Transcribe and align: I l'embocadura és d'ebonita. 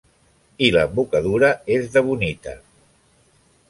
I 0.67 0.69
l'embocadura 0.75 1.53
és 1.77 1.93
d'ebonita. 1.97 2.59